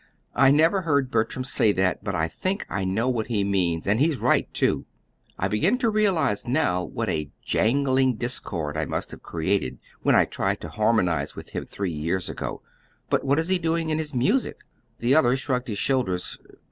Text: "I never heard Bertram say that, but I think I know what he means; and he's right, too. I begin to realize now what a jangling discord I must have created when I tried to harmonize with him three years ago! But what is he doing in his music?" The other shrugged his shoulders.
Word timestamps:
"I 0.33 0.49
never 0.49 0.81
heard 0.81 1.11
Bertram 1.11 1.43
say 1.43 1.71
that, 1.73 2.03
but 2.03 2.15
I 2.15 2.27
think 2.27 2.65
I 2.71 2.83
know 2.83 3.07
what 3.07 3.27
he 3.27 3.43
means; 3.43 3.85
and 3.85 3.99
he's 3.99 4.17
right, 4.17 4.51
too. 4.51 4.87
I 5.37 5.47
begin 5.47 5.77
to 5.77 5.91
realize 5.91 6.47
now 6.47 6.83
what 6.83 7.07
a 7.07 7.29
jangling 7.45 8.15
discord 8.15 8.77
I 8.77 8.85
must 8.85 9.11
have 9.11 9.21
created 9.21 9.77
when 10.01 10.15
I 10.15 10.25
tried 10.25 10.59
to 10.61 10.69
harmonize 10.69 11.35
with 11.35 11.49
him 11.49 11.67
three 11.67 11.93
years 11.93 12.31
ago! 12.31 12.63
But 13.11 13.23
what 13.23 13.37
is 13.37 13.49
he 13.49 13.59
doing 13.59 13.91
in 13.91 13.99
his 13.99 14.15
music?" 14.15 14.61
The 14.97 15.13
other 15.13 15.35
shrugged 15.37 15.67
his 15.67 15.77
shoulders. 15.77 16.39